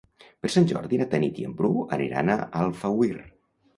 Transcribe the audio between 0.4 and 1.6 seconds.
Per Sant Jordi na Tanit i en